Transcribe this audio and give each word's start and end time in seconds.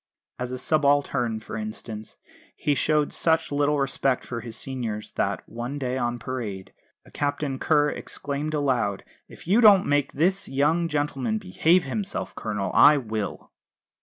As 0.39 0.51
a 0.51 0.57
subaltern, 0.57 1.41
for 1.41 1.55
instance, 1.55 2.17
he 2.55 2.73
showed 2.73 3.13
such 3.13 3.51
little 3.51 3.77
respect 3.77 4.25
for 4.25 4.41
his 4.41 4.57
seniors 4.57 5.11
that, 5.11 5.47
one 5.47 5.77
day 5.77 5.95
on 5.95 6.17
parade, 6.17 6.73
a 7.05 7.11
Captain 7.11 7.59
Kerr 7.59 7.91
exclaimed 7.91 8.55
aloud: 8.55 9.03
"If 9.27 9.45
you 9.47 9.61
don't 9.61 9.85
make 9.85 10.13
this 10.13 10.49
young 10.49 10.87
gentleman 10.87 11.37
behave 11.37 11.83
himself, 11.83 12.33
Colonel, 12.33 12.71
I 12.73 12.97
will." 12.97 13.51